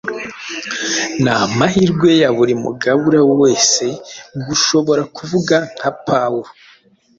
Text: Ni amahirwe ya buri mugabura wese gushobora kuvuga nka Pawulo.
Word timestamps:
Ni 1.21 1.29
amahirwe 1.45 2.09
ya 2.21 2.29
buri 2.35 2.53
mugabura 2.63 3.19
wese 3.41 3.85
gushobora 4.45 5.03
kuvuga 5.15 5.55
nka 5.75 5.91
Pawulo. 6.05 6.49